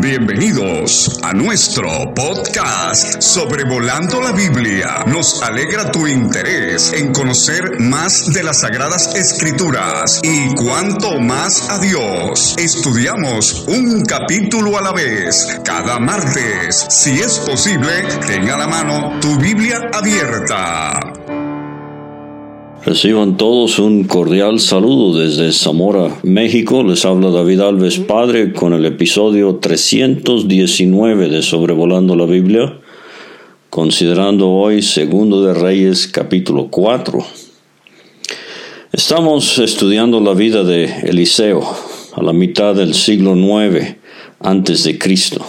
[0.00, 5.02] Bienvenidos a nuestro podcast Sobrevolando la Biblia.
[5.08, 11.80] Nos alegra tu interés en conocer más de las Sagradas Escrituras y cuanto más a
[11.80, 12.54] Dios.
[12.58, 16.86] Estudiamos un capítulo a la vez cada martes.
[16.88, 21.17] Si es posible, tenga a la mano tu Biblia abierta.
[22.88, 26.82] Reciban todos un cordial saludo desde Zamora, México.
[26.82, 32.78] Les habla David Alves Padre con el episodio 319 de Sobrevolando la Biblia,
[33.68, 37.18] considerando hoy Segundo de Reyes capítulo 4.
[38.94, 41.62] Estamos estudiando la vida de Eliseo
[42.14, 43.96] a la mitad del siglo IX
[44.40, 45.44] antes de Cristo.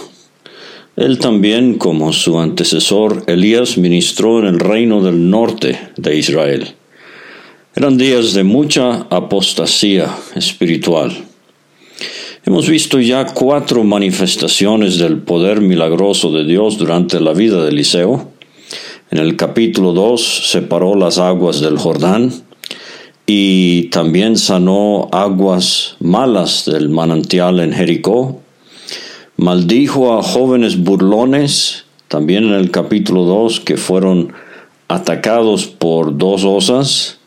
[0.94, 6.74] Él también, como su antecesor Elías, ministró en el reino del norte de Israel.
[7.72, 11.12] Eran días de mucha apostasía espiritual.
[12.44, 18.32] Hemos visto ya cuatro manifestaciones del poder milagroso de Dios durante la vida de Eliseo.
[19.12, 22.32] En el capítulo 2 separó las aguas del Jordán
[23.24, 28.40] y también sanó aguas malas del manantial en Jericó.
[29.36, 34.32] Maldijo a jóvenes burlones, también en el capítulo 2, que fueron
[34.88, 37.19] atacados por dos osas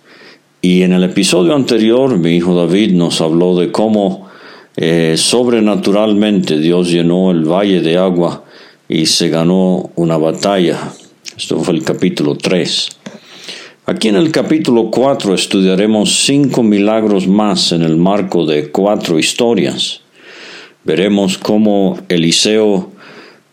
[0.65, 4.29] y en el episodio anterior, mi hijo David nos habló de cómo
[4.77, 8.45] eh, sobrenaturalmente Dios llenó el valle de agua
[8.87, 10.93] y se ganó una batalla.
[11.35, 12.89] Esto fue el capítulo 3.
[13.87, 19.99] Aquí en el capítulo 4 estudiaremos cinco milagros más en el marco de cuatro historias.
[20.85, 22.89] Veremos cómo Eliseo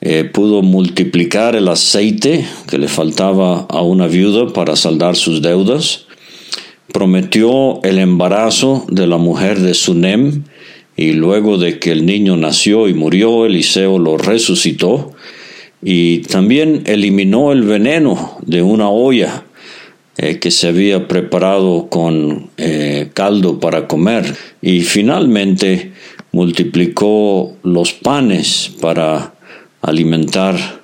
[0.00, 6.06] eh, pudo multiplicar el aceite que le faltaba a una viuda para saldar sus deudas
[6.92, 10.44] prometió el embarazo de la mujer de Sunem,
[10.96, 15.12] y luego de que el niño nació y murió, Eliseo lo resucitó,
[15.82, 19.44] y también eliminó el veneno de una olla
[20.18, 25.92] eh, que se había preparado con eh, caldo para comer, y finalmente
[26.32, 29.34] multiplicó los panes para
[29.80, 30.80] alimentar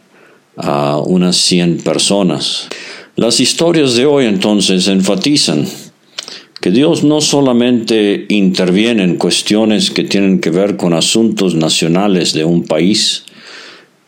[0.56, 2.68] a unas 100 personas.
[3.16, 5.66] Las historias de hoy entonces enfatizan
[6.66, 12.44] que Dios no solamente interviene en cuestiones que tienen que ver con asuntos nacionales de
[12.44, 13.22] un país,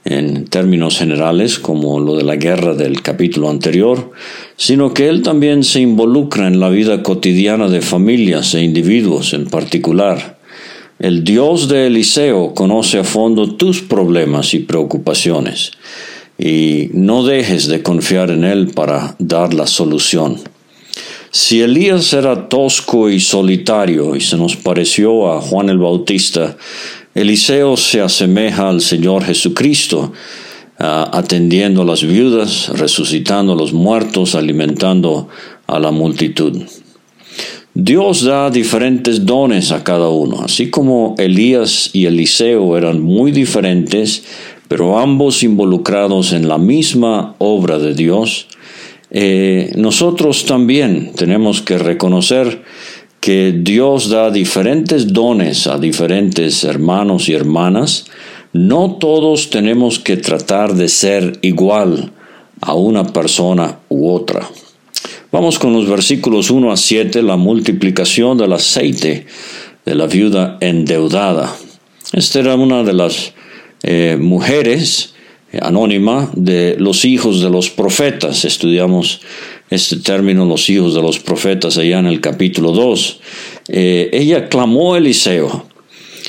[0.04, 4.10] en términos generales, como lo de la guerra del capítulo anterior,
[4.56, 9.46] sino que Él también se involucra en la vida cotidiana de familias e individuos en
[9.46, 10.40] particular.
[10.98, 15.70] El Dios de Eliseo conoce a fondo tus problemas y preocupaciones,
[16.36, 20.57] y no dejes de confiar en Él para dar la solución.
[21.30, 26.56] Si Elías era tosco y solitario y se nos pareció a Juan el Bautista,
[27.14, 30.12] Eliseo se asemeja al Señor Jesucristo,
[30.78, 35.28] ah, atendiendo a las viudas, resucitando a los muertos, alimentando
[35.66, 36.62] a la multitud.
[37.74, 44.24] Dios da diferentes dones a cada uno, así como Elías y Eliseo eran muy diferentes,
[44.66, 48.48] pero ambos involucrados en la misma obra de Dios,
[49.10, 52.62] eh, nosotros también tenemos que reconocer
[53.20, 58.06] que Dios da diferentes dones a diferentes hermanos y hermanas.
[58.52, 62.12] No todos tenemos que tratar de ser igual
[62.60, 64.48] a una persona u otra.
[65.30, 69.26] Vamos con los versículos 1 a 7, la multiplicación del aceite
[69.84, 71.54] de la viuda endeudada.
[72.12, 73.32] Esta era una de las
[73.82, 75.14] eh, mujeres
[75.60, 78.44] anónima de los hijos de los profetas.
[78.44, 79.20] Estudiamos
[79.70, 83.20] este término, los hijos de los profetas, allá en el capítulo 2.
[83.68, 85.66] Eh, ella clamó a Eliseo.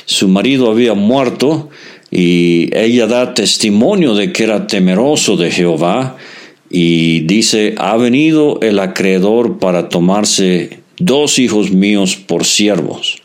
[0.04, 1.68] Su marido había muerto
[2.10, 6.16] y ella da testimonio de que era temeroso de Jehová
[6.68, 13.22] y dice, ha venido el acreedor para tomarse dos hijos míos por siervos.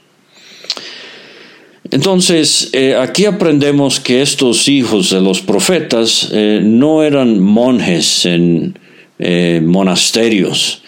[1.95, 8.77] Entonces, eh, aquí aprendemos que estos hijos de los profetas eh, no eran monjes en
[9.17, 10.81] eh, monasterios,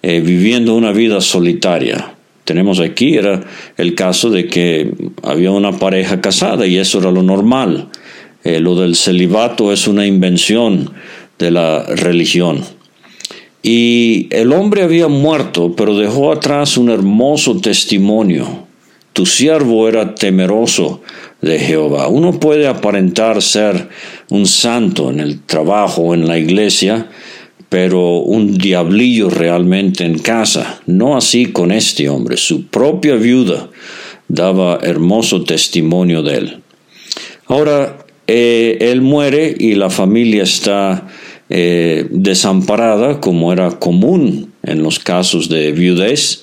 [0.00, 2.14] viviendo una vida solitaria.
[2.44, 3.44] Tenemos aquí, era
[3.76, 7.88] el caso de que había una pareja casada y eso era lo normal.
[8.42, 10.92] lo del celibato es una invención
[11.38, 12.64] de la religión.
[13.62, 18.63] Y el hombre había muerto, pero dejó atrás un hermoso testimonio
[19.14, 21.00] tu siervo era temeroso
[21.40, 22.08] de Jehová.
[22.08, 23.88] Uno puede aparentar ser
[24.28, 27.08] un santo en el trabajo o en la iglesia,
[27.68, 30.80] pero un diablillo realmente en casa.
[30.86, 32.36] No así con este hombre.
[32.36, 33.70] Su propia viuda
[34.26, 36.62] daba hermoso testimonio de él.
[37.46, 41.06] Ahora, eh, él muere y la familia está
[41.50, 46.42] eh, desamparada, como era común en los casos de viudez.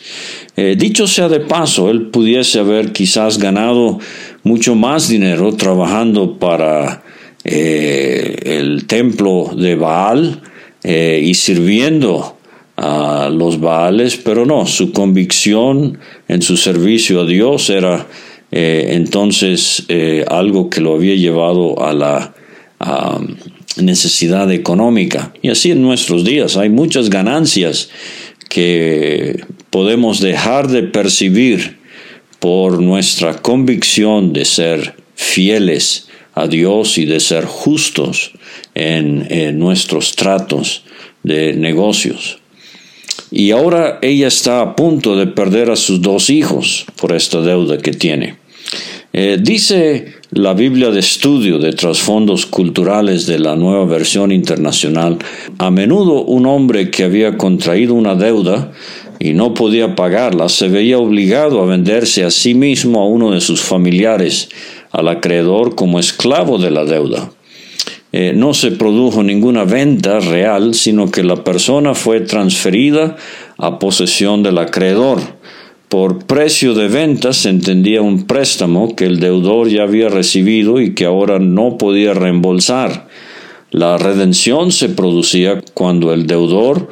[0.57, 4.00] Eh, dicho sea de paso, él pudiese haber quizás ganado
[4.44, 7.03] mucho más dinero trabajando para
[7.44, 10.42] el templo de Baal
[10.83, 12.38] y sirviendo
[12.77, 18.07] a los Baales, pero no, su convicción en su servicio a Dios era
[18.51, 22.33] eh, entonces eh, algo que lo había llevado a la
[23.77, 25.31] necesidad económica.
[25.44, 27.89] Y así en nuestros días hay muchas ganancias
[28.50, 29.39] que
[29.71, 31.79] podemos dejar de percibir
[32.39, 38.31] por nuestra convicción de ser fieles a Dios y de ser justos
[38.75, 40.83] en nuestros tratos
[41.23, 42.41] de negocios.
[43.31, 47.77] Y ahora ella está a punto de perder a sus dos hijos por esta deuda
[47.77, 48.35] que tiene.
[49.13, 55.17] Eh, dice la Biblia de estudio de trasfondos culturales de la nueva versión internacional,
[55.57, 58.71] a menudo un hombre que había contraído una deuda
[59.23, 63.39] y no podía pagarla se veía obligado a venderse a sí mismo a uno de
[63.39, 64.50] sus familiares,
[64.89, 67.31] al acreedor como esclavo de la deuda.
[68.13, 73.15] Eh, no se produjo ninguna venta real, sino que la persona fue transferida
[73.59, 75.19] a posesión del acreedor.
[75.88, 80.95] Por precio de venta se entendía un préstamo que el deudor ya había recibido y
[80.95, 83.07] que ahora no podía reembolsar.
[83.69, 86.89] La redención se producía cuando el deudor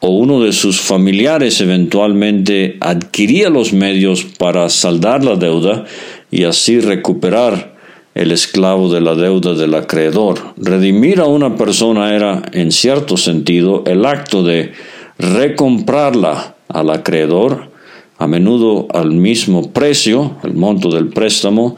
[0.00, 5.84] o uno de sus familiares eventualmente adquiría los medios para saldar la deuda
[6.30, 7.76] y así recuperar
[8.14, 10.54] el esclavo de la deuda del acreedor.
[10.56, 14.72] Redimir a una persona era, en cierto sentido, el acto de
[15.18, 17.70] recomprarla al acreedor,
[18.18, 21.76] a menudo al mismo precio, el monto del préstamo,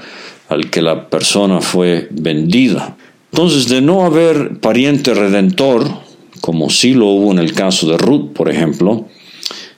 [0.49, 2.97] al que la persona fue vendida.
[3.33, 5.89] Entonces, de no haber pariente redentor,
[6.49, 9.05] como sí lo hubo en el caso de Ruth, por ejemplo,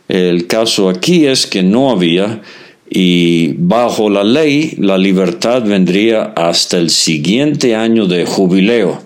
[0.06, 2.42] el caso aquí es que no había
[2.88, 9.02] y bajo la ley la libertad vendría hasta el siguiente año de jubileo.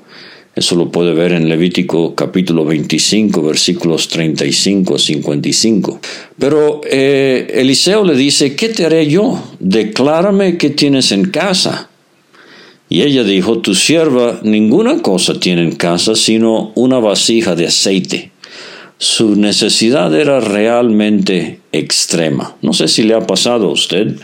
[0.54, 6.00] Eso lo puede ver en Levítico capítulo 25, versículos 35 a 55.
[6.38, 9.42] Pero eh, Eliseo le dice, ¿qué te haré yo?
[9.58, 11.88] Declárame qué tienes en casa.
[12.88, 18.34] Y ella dijo, tu sierva ninguna cosa tiene en casa sino una vasija de aceite
[18.98, 22.56] su necesidad era realmente extrema.
[22.62, 24.16] No sé si le ha pasado a usted,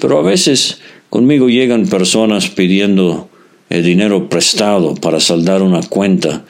[0.00, 0.80] pero a veces
[1.10, 3.28] conmigo llegan personas pidiendo
[3.70, 6.44] eh, dinero prestado para saldar una cuenta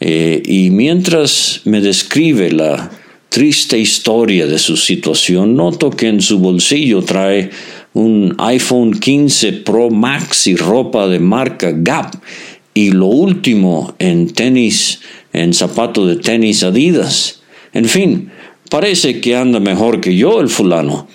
[0.00, 2.90] eh, y mientras me describe la
[3.28, 7.50] triste historia de su situación, noto que en su bolsillo trae
[7.96, 12.14] un iPhone 15 Pro Max y ropa de marca Gap
[12.74, 15.00] y lo último en tenis
[15.32, 17.40] en zapato de tenis Adidas.
[17.72, 18.30] En fin,
[18.68, 21.08] parece que anda mejor que yo el fulano.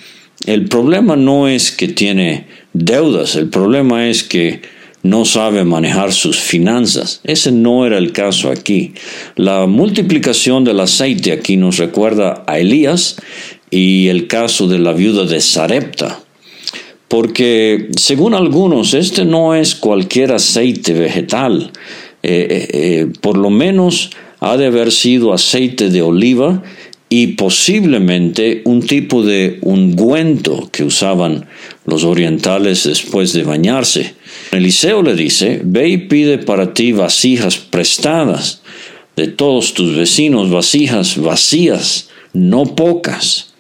[0.48, 4.62] El problema no es que tiene deudas, el problema es que
[5.04, 7.22] no sabe manejar sus finanzas.
[7.24, 8.94] Ese no era el caso aquí.
[9.36, 13.18] La multiplicación del aceite aquí nos recuerda a Elías
[13.69, 16.20] y el caso de la viuda de Sarepta.
[17.12, 21.74] Porque según algunos, este no es cualquier aceite vegetal.
[22.24, 26.63] Eh, eh, eh, por lo menos ha de haber sido aceite de oliva
[27.10, 31.48] y posiblemente un tipo de ungüento que usaban
[31.84, 34.13] los orientales después de bañarse.
[34.53, 38.62] Eliseo le dice, ve y pide para ti vasijas prestadas
[39.18, 43.50] de todos tus vecinos, vasijas vacías, no pocas.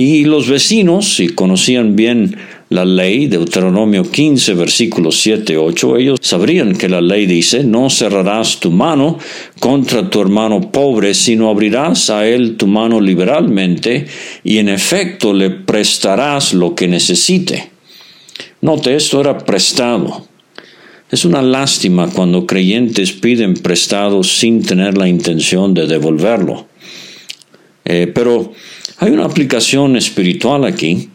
[0.00, 2.34] Y los vecinos, si conocían bien
[2.70, 8.60] la ley, Deuteronomio 15, versículos 7, 8, ellos sabrían que la ley dice, no cerrarás
[8.60, 9.18] tu mano
[9.58, 14.06] contra tu hermano pobre, sino abrirás a él tu mano liberalmente
[14.42, 17.68] y en efecto le prestarás lo que necesite.
[18.62, 20.26] Note, esto era prestado.
[21.10, 26.68] Es una lástima cuando creyentes piden prestado sin tener la intención de devolverlo.
[27.84, 28.52] Eh, pero
[29.00, 31.08] hay una aplicación espiritual aquí.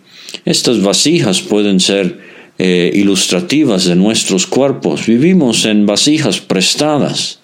[0.43, 2.19] Estas vasijas pueden ser
[2.57, 5.05] eh, ilustrativas de nuestros cuerpos.
[5.05, 7.39] Vivimos en vasijas prestadas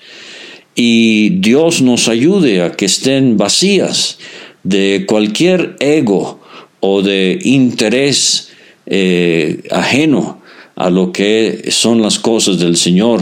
[0.73, 4.17] y Dios nos ayude a que estén vacías
[4.63, 6.41] de cualquier ego
[6.79, 8.49] o de interés
[8.87, 10.41] eh, ajeno
[10.75, 13.21] a lo que son las cosas del Señor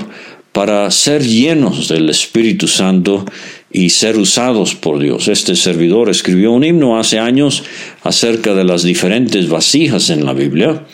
[0.53, 3.25] para ser llenos del Espíritu Santo
[3.71, 5.27] y ser usados por Dios.
[5.27, 7.63] Este servidor escribió un himno hace años
[8.03, 10.85] acerca de las diferentes vasijas en la Biblia.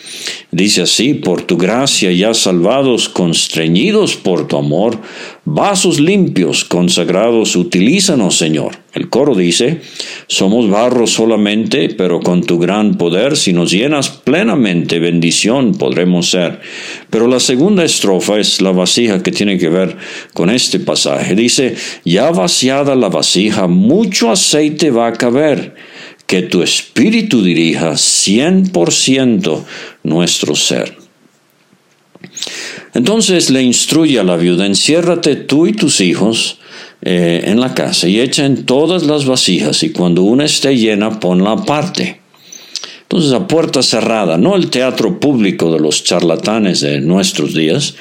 [0.50, 4.98] Dice así, por tu gracia ya salvados, constreñidos por tu amor,
[5.44, 8.85] vasos limpios, consagrados, utilízanos, Señor.
[8.96, 9.82] El coro dice,
[10.26, 16.62] somos barro solamente, pero con tu gran poder, si nos llenas plenamente, bendición podremos ser.
[17.10, 19.98] Pero la segunda estrofa es la vasija que tiene que ver
[20.32, 21.34] con este pasaje.
[21.34, 21.76] Dice,
[22.06, 25.74] ya vaciada la vasija, mucho aceite va a caber
[26.26, 29.66] que tu espíritu dirija cien por ciento
[30.04, 30.96] nuestro ser.
[32.94, 36.60] Entonces le instruye a la viuda, enciérrate tú y tus hijos
[37.02, 41.20] eh, en la casa y echa en todas las vasijas y cuando una esté llena
[41.20, 42.20] ponla aparte.
[43.02, 47.94] Entonces a puerta cerrada, no el teatro público de los charlatanes de nuestros días,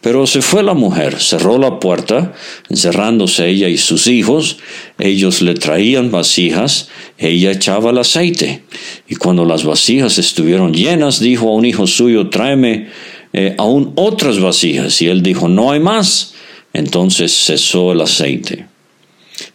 [0.00, 2.34] pero se fue la mujer, cerró la puerta,
[2.68, 4.58] encerrándose ella y sus hijos,
[4.98, 8.62] ellos le traían vasijas, ella echaba el aceite,
[9.08, 12.88] y cuando las vasijas estuvieron llenas, dijo a un hijo suyo, tráeme
[13.32, 16.33] eh, aún otras vasijas, y él dijo, no hay más,
[16.74, 18.66] entonces cesó el aceite.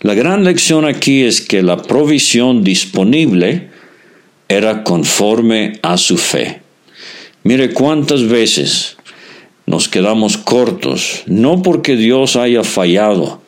[0.01, 3.69] La gran lección aquí es que la provisión disponible
[4.47, 6.61] era conforme a su fe.
[7.43, 8.97] Mire cuántas veces
[9.65, 13.41] nos quedamos cortos, no porque Dios haya fallado,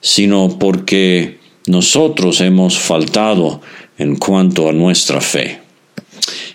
[0.00, 3.62] sino porque nosotros hemos faltado
[3.98, 5.65] en cuanto a nuestra fe.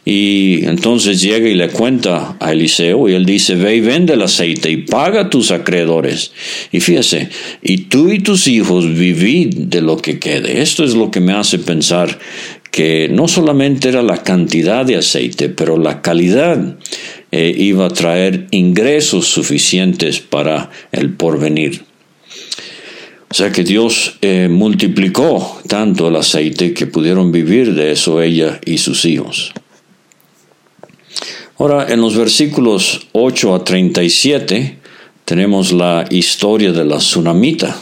[0.04, 4.24] Y entonces llega y le cuenta a Eliseo y él dice, ve y vende el
[4.24, 6.32] aceite y paga a tus acreedores.
[6.72, 7.30] Y fíjese,
[7.62, 10.62] y tú y tus hijos vivid de lo que quede.
[10.62, 12.18] Esto es lo que me hace pensar
[12.72, 16.78] que no solamente era la cantidad de aceite, pero la calidad
[17.32, 21.84] eh, iba a traer ingresos suficientes para el porvenir.
[23.30, 28.60] O sea que Dios eh, multiplicó tanto el aceite que pudieron vivir de eso ella
[28.66, 29.54] y sus hijos.
[31.62, 34.80] Ahora, en los versículos 8 a 37
[35.26, 37.78] tenemos la historia de la tsunamita.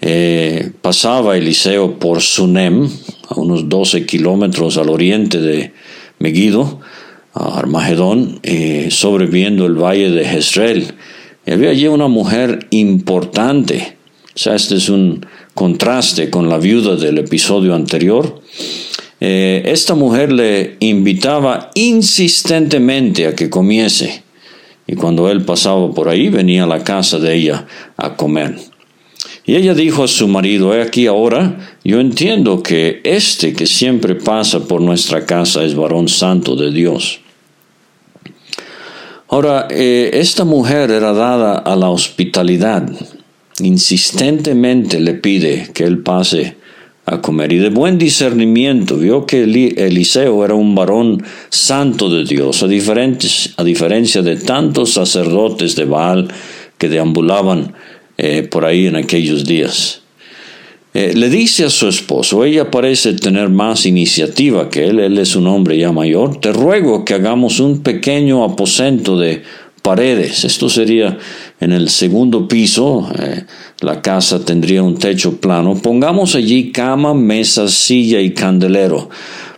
[0.00, 2.88] Eh, pasaba Eliseo por Sunem,
[3.28, 5.74] a unos 12 kilómetros al oriente de
[6.18, 6.80] Megiddo,
[7.34, 10.94] Armagedón, eh, sobreviendo el valle de Jezreel.
[11.44, 13.98] Y había allí una mujer importante.
[14.34, 18.40] O sea, este es un contraste con la viuda del episodio anterior.
[19.28, 24.22] Eh, esta mujer le invitaba insistentemente a que comiese.
[24.86, 27.66] Y cuando él pasaba por ahí, venía a la casa de ella
[27.96, 28.54] a comer.
[29.44, 34.14] Y ella dijo a su marido, he aquí ahora, yo entiendo que este que siempre
[34.14, 37.18] pasa por nuestra casa es varón santo de Dios.
[39.26, 42.88] Ahora, eh, esta mujer era dada a la hospitalidad.
[43.58, 46.64] Insistentemente le pide que él pase
[47.06, 47.52] a comer.
[47.52, 53.64] Y de buen discernimiento vio que Eliseo era un varón santo de Dios, a, a
[53.64, 56.28] diferencia de tantos sacerdotes de Baal
[56.76, 57.72] que deambulaban
[58.18, 60.02] eh, por ahí en aquellos días.
[60.94, 65.36] Eh, le dice a su esposo, ella parece tener más iniciativa que él, él es
[65.36, 69.42] un hombre ya mayor, te ruego que hagamos un pequeño aposento de
[69.82, 70.44] paredes.
[70.44, 71.18] Esto sería
[71.58, 73.44] en el segundo piso, eh,
[73.80, 75.74] la casa tendría un techo plano.
[75.76, 79.08] Pongamos allí cama, mesa, silla y candelero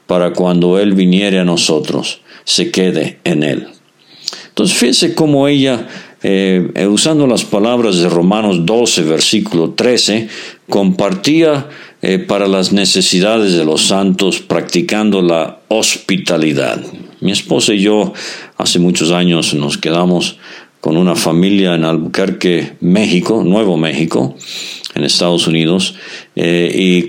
[0.06, 3.68] para cuando él viniere a nosotros, se quede en él.
[4.48, 5.88] Entonces fíjese cómo ella
[6.22, 10.28] eh, eh, usando las palabras de Romanos 12, versículo 13,
[10.68, 11.68] compartía
[12.28, 16.80] para las necesidades de los santos practicando la hospitalidad.
[17.20, 18.12] Mi esposa y yo
[18.56, 20.38] hace muchos años nos quedamos
[20.80, 24.34] con una familia en Albuquerque, México, Nuevo México,
[24.94, 25.94] en Estados Unidos,
[26.34, 27.08] y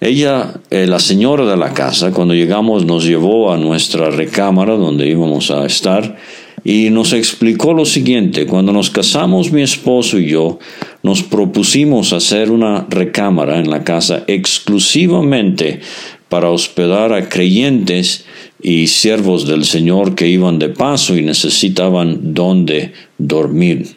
[0.00, 5.50] ella, la señora de la casa, cuando llegamos nos llevó a nuestra recámara donde íbamos
[5.50, 6.16] a estar,
[6.62, 10.58] y nos explicó lo siguiente, cuando nos casamos mi esposo y yo,
[11.02, 15.80] nos propusimos hacer una recámara en la casa exclusivamente
[16.28, 18.25] para hospedar a creyentes
[18.62, 23.96] y siervos del Señor que iban de paso y necesitaban donde dormir.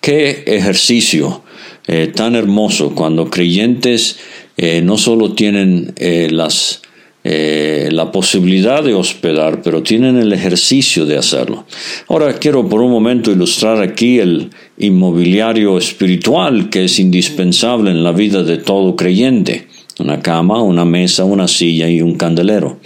[0.00, 1.42] Qué ejercicio
[1.86, 4.18] eh, tan hermoso cuando creyentes
[4.56, 6.82] eh, no solo tienen eh, las
[7.22, 11.66] la posibilidad de hospedar, pero tienen el ejercicio de hacerlo.
[12.08, 18.12] Ahora quiero por un momento ilustrar aquí el inmobiliario espiritual que es indispensable en la
[18.12, 19.68] vida de todo creyente.
[20.00, 22.78] Una cama, una mesa, una silla y un candelero.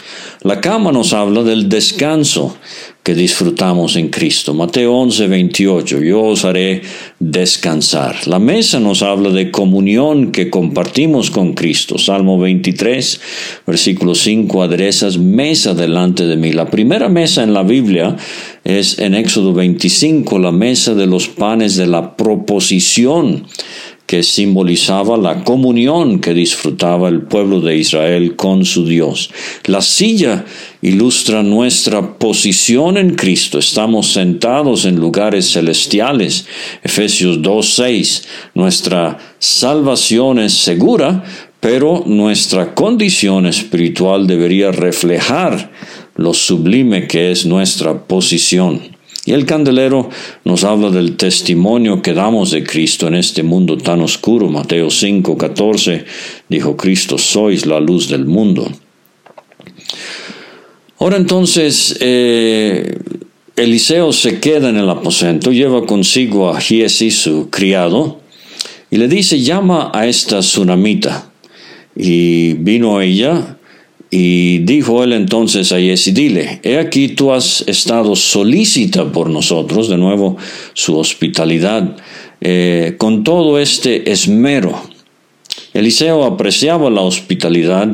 [0.43, 2.57] La cama nos habla del descanso
[3.05, 4.55] que disfrutamos en Cristo.
[4.55, 6.81] Mateo 11, 28, yo os haré
[7.19, 8.27] descansar.
[8.27, 11.99] La mesa nos habla de comunión que compartimos con Cristo.
[11.99, 13.21] Salmo 23,
[13.67, 16.53] versículo 5, aderezas mesa delante de mí.
[16.53, 18.17] La primera mesa en la Biblia
[18.65, 23.45] es en Éxodo 25, la mesa de los panes de la proposición
[24.15, 29.29] que simbolizaba la comunión que disfrutaba el pueblo de Israel con su Dios.
[29.65, 30.45] La silla
[30.83, 33.59] ilustra nuestra posición en Cristo.
[33.59, 36.47] Estamos sentados en lugares celestiales.
[36.85, 38.23] Efesios 2.6.
[38.55, 41.25] Nuestra salvación es segura,
[41.59, 45.73] pero nuestra condición espiritual debería reflejar
[46.15, 48.94] lo sublime que es nuestra posición.
[49.27, 50.11] Y el candelero
[50.45, 54.49] nos habla del testimonio que damos de Cristo en este mundo tan oscuro.
[54.49, 56.05] Mateo 5, 14
[56.49, 58.71] dijo Cristo, sois la luz del mundo.
[60.99, 62.99] Ahora entonces, eh,
[63.57, 68.21] Eliseo se queda en el aposento, lleva consigo a Giesi, su criado,
[68.91, 71.31] y le dice, llama a esta tsunamita.
[71.97, 73.59] Y vino ella
[74.17, 79.89] y dijo él entonces a Yesi, dile, he aquí tú has estado solícita por nosotros,
[79.89, 80.37] de nuevo
[80.73, 81.97] su hospitalidad,
[82.41, 84.81] eh, con todo este esmero.
[85.73, 87.89] Eliseo apreciaba la hospitalidad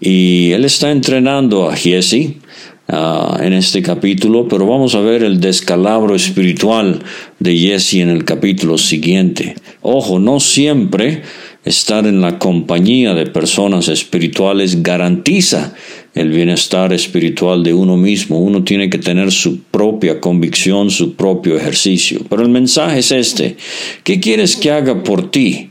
[0.00, 2.38] y él está entrenando a Giesi
[2.86, 7.02] ah, en este capítulo, pero vamos a ver el descalabro espiritual
[7.40, 9.56] de Giesi en el capítulo siguiente.
[9.82, 11.22] Ojo, no siempre
[11.66, 15.74] Estar en la compañía de personas espirituales garantiza
[16.14, 18.38] el bienestar espiritual de uno mismo.
[18.38, 22.20] Uno tiene que tener su propia convicción, su propio ejercicio.
[22.30, 23.56] Pero el mensaje es este.
[24.04, 25.70] ¿Qué quieres que haga por ti?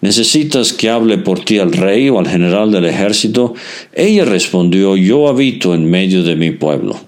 [0.00, 3.54] ¿Necesitas que hable por ti al rey o al general del ejército?
[3.92, 7.00] Ella respondió, yo habito en medio de mi pueblo.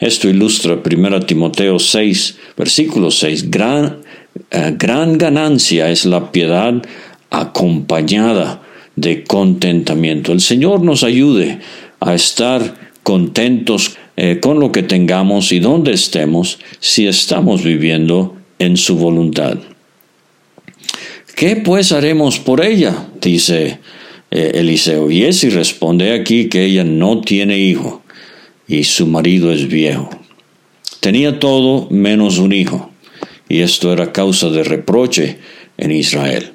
[0.00, 3.50] Esto ilustra 1 Timoteo 6, versículo 6.
[3.50, 4.00] Gran,
[4.50, 6.74] eh, gran ganancia es la piedad
[7.30, 8.62] acompañada
[8.96, 10.32] de contentamiento.
[10.32, 11.60] El Señor nos ayude
[12.00, 18.76] a estar contentos eh, con lo que tengamos y donde estemos si estamos viviendo en
[18.76, 19.58] su voluntad.
[21.34, 23.08] ¿Qué pues haremos por ella?
[23.20, 23.78] dice
[24.30, 25.10] eh, Eliseo.
[25.10, 28.02] Y ese responde aquí que ella no tiene hijo
[28.68, 30.10] y su marido es viejo.
[31.00, 32.90] Tenía todo menos un hijo,
[33.48, 35.38] y esto era causa de reproche
[35.78, 36.52] en Israel.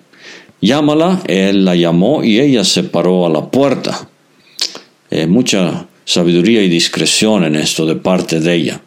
[0.62, 4.10] Llámala, él la llamó y ella se paró a la puerta.
[5.12, 8.82] Eh, mucha sabiduría y discreción en esto de parte de ella.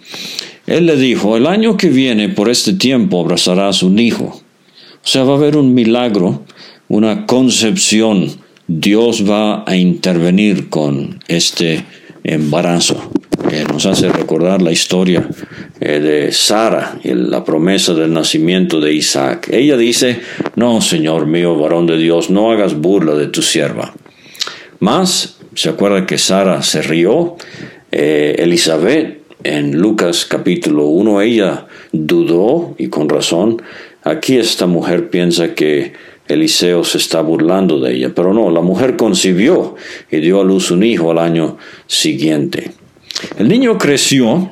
[0.66, 4.24] Él le dijo, el año que viene por este tiempo abrazarás un hijo.
[4.24, 6.44] O sea, va a haber un milagro,
[6.88, 8.28] una concepción.
[8.66, 11.85] Dios va a intervenir con este
[12.24, 13.11] embarazo
[13.68, 15.26] nos hace recordar la historia
[15.80, 19.48] eh, de Sara y la promesa del nacimiento de Isaac.
[19.50, 20.20] Ella dice,
[20.56, 23.94] no, Señor mío, varón de Dios, no hagas burla de tu sierva.
[24.80, 27.37] Más, se acuerda que Sara se rió,
[27.90, 33.62] eh, Elizabeth en Lucas capítulo 1, ella dudó y con razón.
[34.02, 35.92] Aquí esta mujer piensa que
[36.26, 39.76] Eliseo se está burlando de ella, pero no, la mujer concibió
[40.11, 41.56] y dio a luz un hijo al año
[41.87, 42.72] siguiente.
[43.36, 44.50] El niño creció,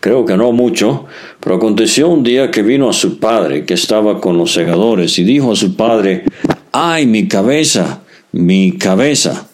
[0.00, 1.06] creo que no mucho,
[1.40, 5.24] pero aconteció un día que vino a su padre, que estaba con los segadores, y
[5.24, 6.24] dijo a su padre,
[6.72, 9.48] ay, mi cabeza, mi cabeza.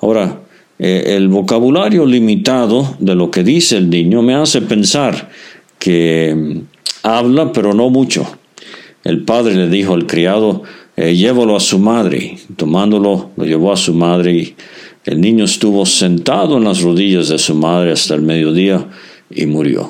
[0.00, 0.40] Ahora,
[0.78, 5.28] eh, el vocabulario limitado de lo que dice el niño me hace pensar
[5.78, 6.58] que mm,
[7.02, 8.26] habla, pero no mucho.
[9.04, 10.62] El padre le dijo al criado,
[10.96, 12.38] eh, llévalo a su madre.
[12.56, 14.56] Tomándolo, lo llevó a su madre y
[15.04, 18.86] el niño estuvo sentado en las rodillas de su madre hasta el mediodía
[19.30, 19.82] y murió.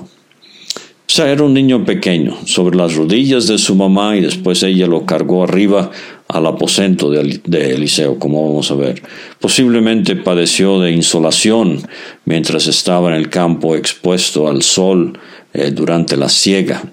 [1.11, 4.87] O sea, era un niño pequeño, sobre las rodillas de su mamá y después ella
[4.87, 5.91] lo cargó arriba
[6.29, 9.03] al aposento de, Eliseo, como vamos a ver.
[9.41, 11.83] Posiblemente padeció de insolación
[12.25, 15.19] mientras estaba en el campo expuesto al sol
[15.53, 16.85] eh, durante la siega.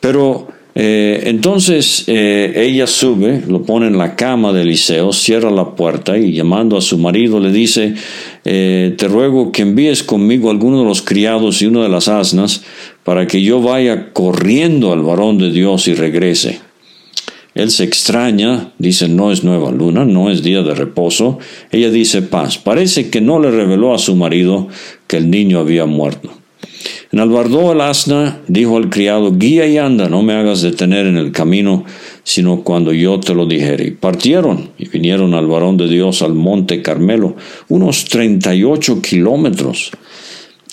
[0.00, 5.74] Pero eh, entonces eh, ella sube, lo pone en la cama de Eliseo, cierra la
[5.74, 7.94] puerta y llamando a su marido le dice,
[8.44, 12.64] eh, te ruego que envíes conmigo alguno de los criados y una de las asnas
[13.04, 16.60] para que yo vaya corriendo al varón de Dios y regrese.
[17.54, 21.38] Él se extraña, dice, no es nueva luna, no es día de reposo.
[21.70, 22.56] Ella dice, paz.
[22.56, 24.68] Parece que no le reveló a su marido
[25.06, 26.41] que el niño había muerto.
[27.12, 31.18] En Albardó el asna dijo al criado, guía y anda, no me hagas detener en
[31.18, 31.84] el camino,
[32.24, 33.88] sino cuando yo te lo dijere.
[33.88, 37.36] Y partieron y vinieron al varón de Dios al monte Carmelo,
[37.68, 39.90] unos treinta y ocho kilómetros.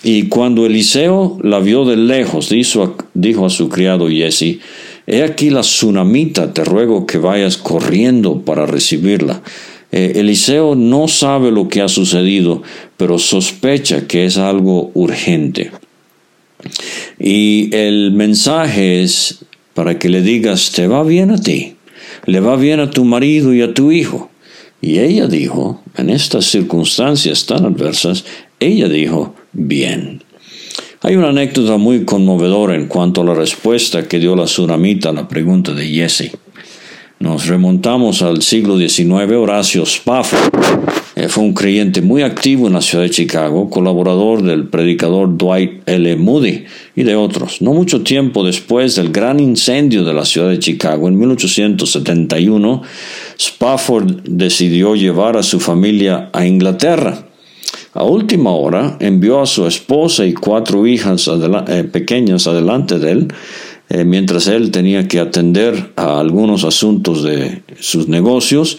[0.01, 4.59] Y cuando Eliseo la vio de lejos, dijo, dijo a su criado Jesse,
[5.07, 9.41] He aquí la tsunamita, te ruego que vayas corriendo para recibirla.
[9.91, 12.61] Eh, Eliseo no sabe lo que ha sucedido,
[12.95, 15.71] pero sospecha que es algo urgente.
[17.19, 19.39] Y el mensaje es
[19.73, 21.75] para que le digas, te va bien a ti,
[22.25, 24.29] le va bien a tu marido y a tu hijo.
[24.81, 28.25] Y ella dijo, en estas circunstancias tan adversas,
[28.59, 30.23] ella dijo, bien.
[31.01, 35.13] Hay una anécdota muy conmovedora en cuanto a la respuesta que dio la tsunamita a
[35.13, 36.31] la pregunta de Jesse.
[37.19, 39.33] Nos remontamos al siglo XIX.
[39.33, 40.53] Horacio Spafford
[41.27, 46.15] fue un creyente muy activo en la ciudad de Chicago, colaborador del predicador Dwight L.
[46.15, 47.61] Moody y de otros.
[47.61, 52.81] No mucho tiempo después del gran incendio de la ciudad de Chicago en 1871,
[53.37, 57.25] Spafford decidió llevar a su familia a Inglaterra.
[57.93, 63.27] A última hora envió a su esposa y cuatro hijas eh, pequeñas adelante de él
[63.89, 68.77] eh, mientras él tenía que atender a algunos asuntos de sus negocios,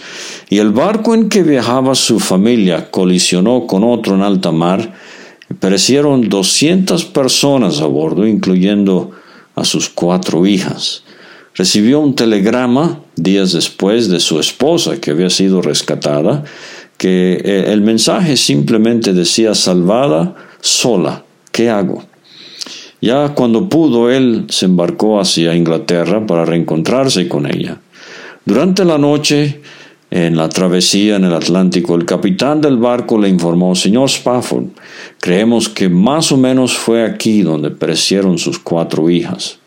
[0.48, 4.94] y el barco en que viajaba su familia colisionó con otro en alta mar,
[5.58, 9.10] perecieron 200 personas a bordo, incluyendo
[9.56, 11.02] a sus cuatro hijas.
[11.56, 16.44] Recibió un telegrama días después de su esposa, que había sido rescatada,
[16.96, 22.04] que eh, el mensaje simplemente decía salvada sola, ¿qué hago?
[23.00, 27.80] Ya cuando pudo, él se embarcó hacia Inglaterra para reencontrarse con ella.
[28.44, 29.60] Durante la noche,
[30.10, 34.66] en la travesía en el Atlántico, el capitán del barco le informó, Señor Spafford,
[35.20, 39.58] creemos que más o menos fue aquí donde perecieron sus cuatro hijas.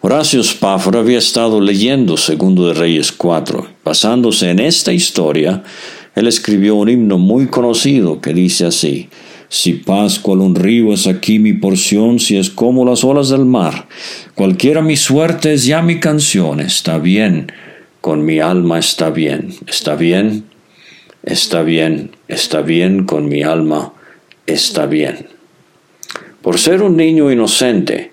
[0.00, 3.66] Horacio Spafford había estado leyendo Segundo de Reyes 4.
[3.84, 5.62] Basándose en esta historia,
[6.14, 9.08] él escribió un himno muy conocido que dice así,
[9.52, 13.44] si paz cual un río es aquí mi porción, si es como las olas del
[13.44, 13.86] mar,
[14.34, 17.52] cualquiera mi suerte es ya mi canción, está bien,
[18.00, 20.44] con mi alma está bien, está bien,
[21.22, 23.92] está bien, está bien, con mi alma
[24.46, 25.26] está bien.
[26.40, 28.12] Por ser un niño inocente,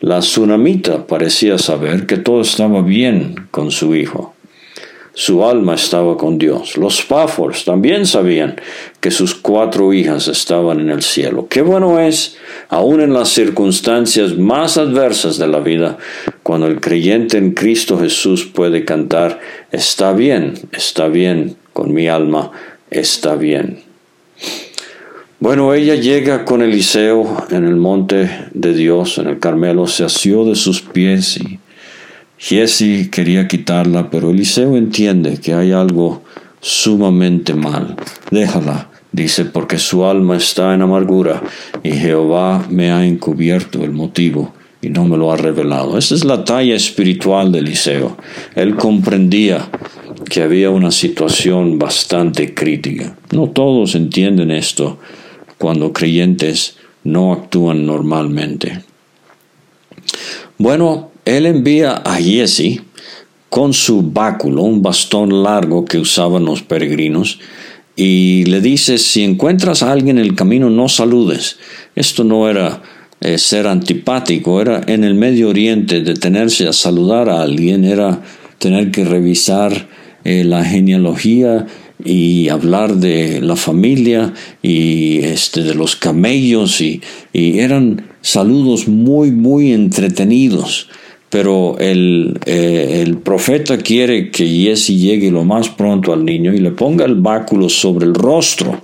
[0.00, 4.33] la tsunamita parecía saber que todo estaba bien con su hijo.
[5.16, 6.76] Su alma estaba con Dios.
[6.76, 8.56] Los Spaffords también sabían
[9.00, 11.46] que sus cuatro hijas estaban en el cielo.
[11.48, 12.36] Qué bueno es,
[12.68, 15.98] aun en las circunstancias más adversas de la vida,
[16.42, 19.38] cuando el creyente en Cristo Jesús puede cantar,
[19.70, 22.50] está bien, está bien, con mi alma
[22.90, 23.82] está bien.
[25.38, 30.44] Bueno, ella llega con Eliseo en el monte de Dios, en el Carmelo, se asió
[30.44, 31.60] de sus pies y
[32.46, 36.22] Jesse quería quitarla, pero Eliseo entiende que hay algo
[36.60, 37.96] sumamente mal.
[38.30, 41.42] Déjala, dice, porque su alma está en amargura
[41.82, 44.52] y Jehová me ha encubierto el motivo
[44.82, 45.96] y no me lo ha revelado.
[45.96, 48.18] Esa es la talla espiritual de Eliseo.
[48.54, 49.70] Él comprendía
[50.28, 53.16] que había una situación bastante crítica.
[53.32, 54.98] No todos entienden esto
[55.56, 58.82] cuando creyentes no actúan normalmente.
[60.58, 62.80] Bueno, él envía a Jesse
[63.48, 67.38] con su báculo, un bastón largo que usaban los peregrinos,
[67.96, 71.58] y le dice, si encuentras a alguien en el camino, no saludes.
[71.94, 72.82] Esto no era
[73.20, 78.20] eh, ser antipático, era en el Medio Oriente detenerse a saludar a alguien, era
[78.58, 79.88] tener que revisar
[80.24, 81.66] eh, la genealogía
[82.04, 87.00] y hablar de la familia y este, de los camellos y,
[87.32, 90.88] y eran saludos muy, muy entretenidos
[91.34, 96.58] pero el, eh, el, profeta quiere que Jesse llegue lo más pronto al niño y
[96.58, 98.80] le ponga el báculo sobre el rostro.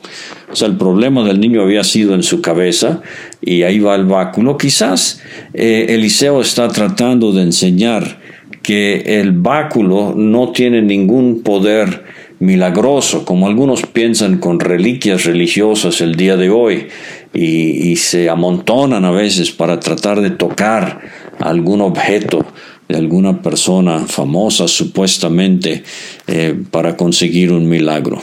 [0.50, 3.02] O sea, el problema del niño había sido en su cabeza
[3.40, 4.58] y ahí va el báculo.
[4.58, 5.22] Quizás
[5.54, 8.18] eh, Eliseo está tratando de enseñar
[8.64, 12.02] que el báculo no tiene ningún poder
[12.40, 16.88] milagroso, como algunos piensan con reliquias religiosas el día de hoy
[17.32, 21.00] y, se amontonan a veces para tratar de tocar
[21.38, 22.44] algún objeto
[22.88, 25.84] de alguna persona famosa supuestamente
[26.26, 28.20] eh, para conseguir un milagro.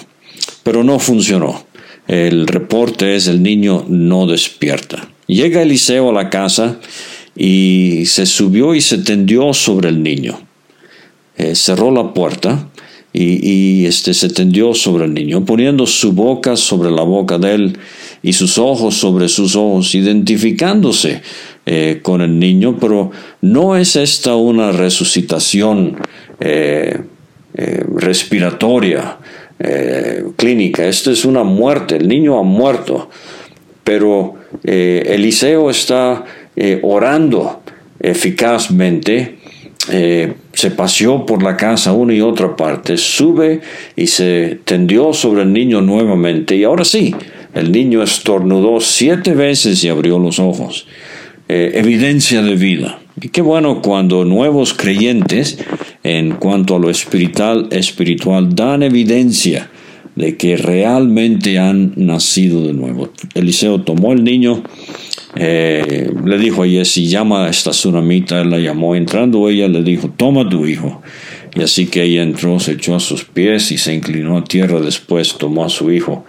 [0.64, 1.66] Pero no funcionó.
[2.08, 5.08] El reporte es el niño no despierta.
[5.28, 6.80] Llega Eliseo a la casa
[7.36, 10.40] y se subió y se tendió sobre el niño.
[11.38, 12.68] Eh, cerró la puerta
[13.20, 17.78] y, este, se tendió sobre el niño, poniendo su boca sobre la boca de él
[18.22, 21.22] y sus ojos sobre sus ojos, identificándose
[21.66, 25.98] eh, con el niño, pero no es esta una resucitación
[26.40, 27.02] eh,
[27.96, 29.18] respiratoria,
[30.36, 33.10] clínica, esto es una muerte, el niño ha muerto,
[33.84, 36.24] pero Eliseo está
[36.84, 37.64] orando
[38.00, 39.38] eficazmente
[39.90, 43.62] eh, se paseó por la casa una y otra parte, sube
[43.96, 47.14] y se tendió sobre el niño nuevamente y ahora sí,
[47.54, 50.88] el niño estornudó siete veces y abrió los ojos.
[51.48, 53.00] Eh, evidencia de vida.
[53.22, 55.60] Y qué bueno cuando nuevos creyentes
[56.04, 59.70] en cuanto a lo espiritual, espiritual dan evidencia
[60.16, 63.10] de que realmente han nacido de nuevo.
[63.36, 64.64] Eliseo tomó el niño,
[65.40, 70.10] eh, le dijo a si llama a esta tsunamita, la llamó, entrando ella le dijo,
[70.10, 71.02] toma tu hijo.
[71.56, 74.80] Y así que ella entró, se echó a sus pies y se inclinó a tierra,
[74.80, 76.26] después tomó a su hijo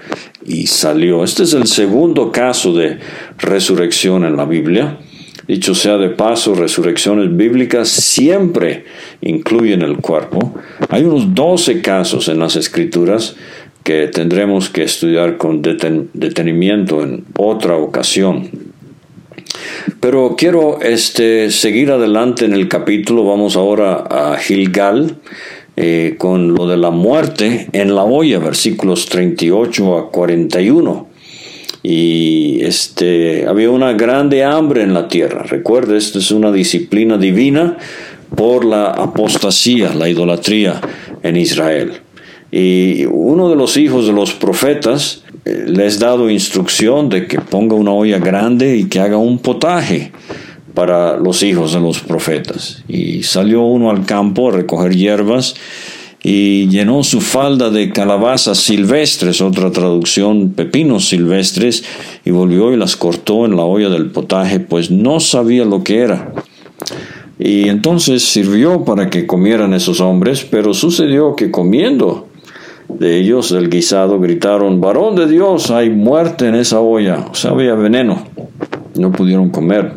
[0.47, 1.25] y salió.
[1.25, 2.99] Este es el segundo caso de
[3.39, 4.99] resurrección en la Biblia.
[5.47, 8.85] Dicho sea de paso, resurrecciones bíblicas siempre
[9.23, 10.55] incluyen el cuerpo.
[10.91, 13.37] Hay unos 12 casos en las escrituras
[13.83, 18.68] que tendremos que estudiar con detenimiento en otra ocasión.
[20.01, 23.25] Pero quiero este, seguir adelante en el capítulo.
[23.25, 25.17] Vamos ahora a Gilgal
[25.77, 31.09] eh, con lo de la muerte en la olla, versículos 38 a 41.
[31.83, 35.43] Y este, había una grande hambre en la tierra.
[35.43, 37.77] Recuerda, esto es una disciplina divina
[38.37, 40.81] por la apostasía, la idolatría
[41.25, 41.95] en Israel.
[42.53, 47.75] Y uno de los hijos de los profetas eh, les dado instrucción de que ponga
[47.75, 50.13] una olla grande y que haga un potaje
[50.75, 52.85] para los hijos de los profetas.
[52.87, 55.55] Y salió uno al campo a recoger hierbas
[56.23, 61.85] y llenó su falda de calabazas silvestres, otra traducción, pepinos silvestres,
[62.25, 65.99] y volvió y las cortó en la olla del potaje, pues no sabía lo que
[65.99, 66.33] era.
[67.39, 72.28] Y entonces sirvió para que comieran esos hombres, pero sucedió que comiendo
[72.89, 77.53] de ellos del guisado gritaron, varón de Dios, hay muerte en esa olla, o sea,
[77.53, 78.25] había veneno,
[78.97, 79.93] no pudieron comer.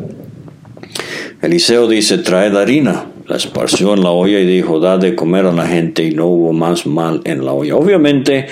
[1.40, 5.52] Eliseo dice, traed harina, la esparció en la olla y dijo, da de comer a
[5.52, 7.76] la gente y no hubo más mal en la olla.
[7.76, 8.46] Obviamente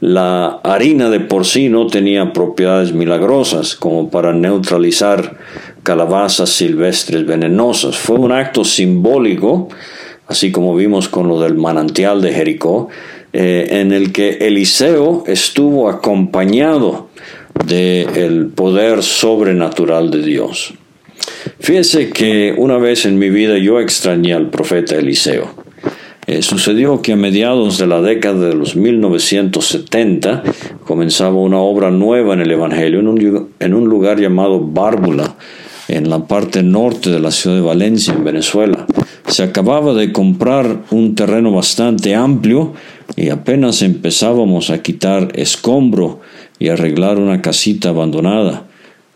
[0.00, 5.38] la harina de por sí no tenía propiedades milagrosas como para neutralizar
[5.82, 7.96] calabazas silvestres venenosas.
[7.96, 9.68] Fue un acto simbólico,
[10.26, 12.88] así como vimos con lo del manantial de Jericó,
[13.38, 17.10] eh, en el que Eliseo estuvo acompañado
[17.66, 20.72] del poder sobrenatural de Dios.
[21.60, 25.50] Fíjese que una vez en mi vida yo extrañé al profeta Eliseo.
[26.26, 30.42] Eh, sucedió que a mediados de la década de los 1970
[30.86, 35.36] comenzaba una obra nueva en el Evangelio en un, en un lugar llamado Bárbula,
[35.88, 38.86] en la parte norte de la ciudad de Valencia, en Venezuela.
[39.28, 42.74] Se acababa de comprar un terreno bastante amplio
[43.16, 46.20] y apenas empezábamos a quitar escombro
[46.58, 48.66] y arreglar una casita abandonada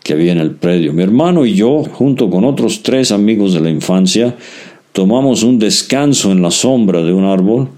[0.03, 0.93] que había en el predio.
[0.93, 4.35] Mi hermano y yo, junto con otros tres amigos de la infancia,
[4.93, 7.69] tomamos un descanso en la sombra de un árbol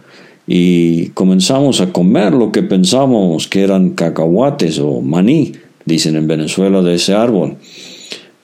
[0.48, 5.54] y comenzamos a comer lo que pensábamos que eran cacahuates o maní,
[5.86, 7.58] dicen en Venezuela, de ese árbol.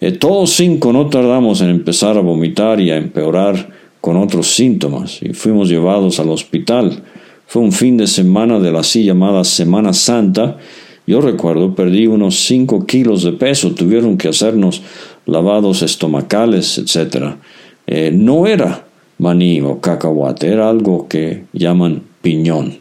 [0.01, 5.21] Eh, todos cinco no tardamos en empezar a vomitar y a empeorar con otros síntomas
[5.21, 7.03] y fuimos llevados al hospital.
[7.47, 10.57] Fue un fin de semana de la así llamada Semana Santa.
[11.05, 14.83] Yo recuerdo, perdí unos 5 kilos de peso, tuvieron que hacernos
[15.25, 17.33] lavados estomacales, etc.
[17.87, 18.85] Eh, no era
[19.17, 22.79] maní o cacahuate, era algo que llaman piñón.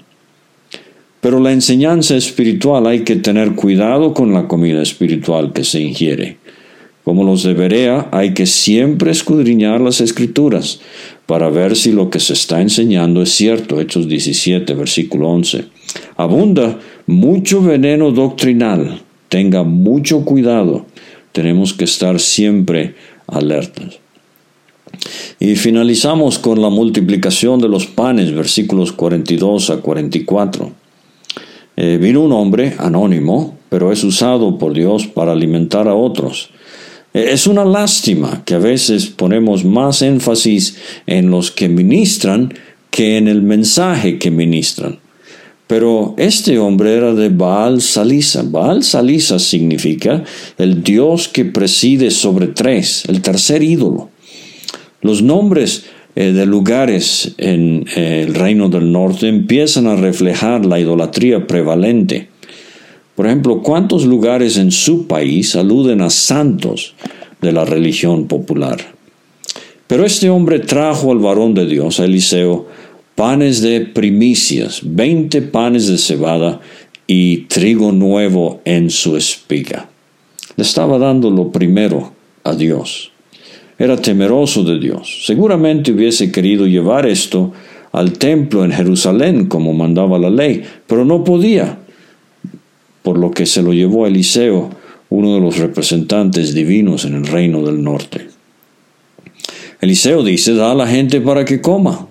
[1.20, 6.37] Pero la enseñanza espiritual hay que tener cuidado con la comida espiritual que se ingiere.
[7.08, 10.80] Como los de Berea, hay que siempre escudriñar las escrituras
[11.24, 13.80] para ver si lo que se está enseñando es cierto.
[13.80, 15.64] Hechos 17, versículo 11.
[16.18, 19.00] Abunda mucho veneno doctrinal.
[19.30, 20.84] Tenga mucho cuidado.
[21.32, 22.94] Tenemos que estar siempre
[23.26, 24.00] alertas.
[25.40, 30.72] Y finalizamos con la multiplicación de los panes, versículos 42 a 44.
[31.78, 36.50] Eh, vino un hombre anónimo, pero es usado por Dios para alimentar a otros.
[37.14, 42.52] Es una lástima que a veces ponemos más énfasis en los que ministran
[42.90, 44.98] que en el mensaje que ministran.
[45.66, 48.42] Pero este hombre era de Baal Salisa.
[48.42, 50.24] Baal Salisa significa
[50.56, 54.10] el Dios que preside sobre tres, el tercer ídolo.
[55.02, 55.84] Los nombres
[56.16, 62.27] eh, de lugares en eh, el reino del norte empiezan a reflejar la idolatría prevalente.
[63.18, 66.94] Por ejemplo, ¿cuántos lugares en su país aluden a santos
[67.40, 68.78] de la religión popular.
[69.86, 72.66] Pero este hombre trajo al varón de Dios, a Eliseo,
[73.14, 76.60] panes de primicias, veinte panes de cebada
[77.06, 79.88] y trigo nuevo en su espiga.
[80.56, 82.12] Le estaba dando lo primero
[82.44, 83.12] a Dios.
[83.78, 85.22] Era temeroso de Dios.
[85.24, 87.52] Seguramente hubiese querido llevar esto
[87.92, 91.78] al templo en Jerusalén como mandaba la ley, pero no podía,
[93.02, 94.70] por lo que se lo llevó a Eliseo,
[95.10, 98.28] uno de los representantes divinos en el reino del norte.
[99.80, 102.08] Eliseo dice, da a la gente para que coma.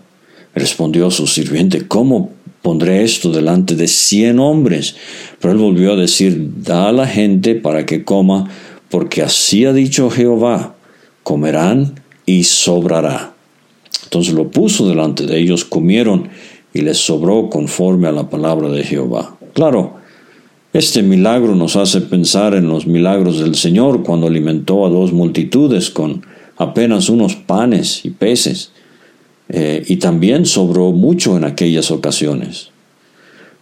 [0.55, 4.95] Respondió su sirviente, ¿cómo pondré esto delante de cien hombres?
[5.39, 8.49] Pero él volvió a decir, da a la gente para que coma,
[8.89, 10.75] porque así ha dicho Jehová,
[11.23, 13.33] comerán y sobrará.
[14.03, 16.29] Entonces lo puso delante de ellos, comieron
[16.73, 19.35] y les sobró conforme a la palabra de Jehová.
[19.53, 19.96] Claro,
[20.73, 25.89] este milagro nos hace pensar en los milagros del Señor cuando alimentó a dos multitudes
[25.89, 26.25] con
[26.57, 28.71] apenas unos panes y peces,
[29.49, 32.69] eh, y también sobró mucho en aquellas ocasiones.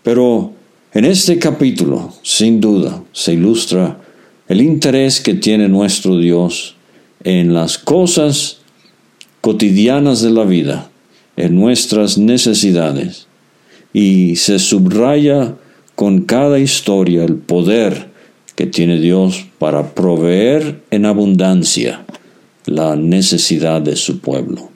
[0.01, 0.53] Pero
[0.93, 3.99] en este capítulo, sin duda, se ilustra
[4.47, 6.75] el interés que tiene nuestro Dios
[7.23, 8.59] en las cosas
[9.41, 10.89] cotidianas de la vida,
[11.37, 13.27] en nuestras necesidades,
[13.93, 15.55] y se subraya
[15.95, 18.07] con cada historia el poder
[18.55, 22.05] que tiene Dios para proveer en abundancia
[22.65, 24.74] la necesidad de su pueblo.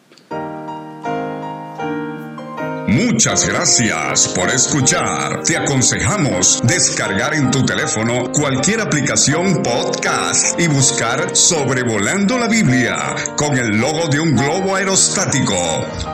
[3.19, 5.43] Muchas gracias por escuchar.
[5.43, 12.97] Te aconsejamos descargar en tu teléfono cualquier aplicación podcast y buscar Sobrevolando la Biblia
[13.35, 15.53] con el logo de un globo aerostático.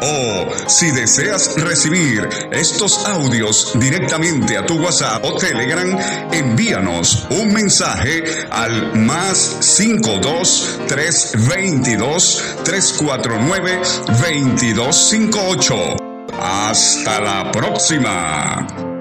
[0.02, 5.96] O si deseas recibir estos audios directamente a tu WhatsApp o Telegram,
[6.32, 16.15] envíanos un mensaje al más 52 322 349 2258.
[16.34, 18.95] Hasta la próxima.